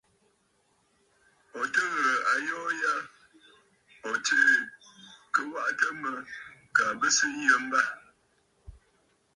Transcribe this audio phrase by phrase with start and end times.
[1.59, 2.93] Ò tɨ ghɨ̀rə̀ ayoo ya
[4.09, 4.53] ò tsee
[5.33, 6.09] kɨ waʼatə mə
[6.75, 7.81] kaa bɨ sɨ yə mbâ.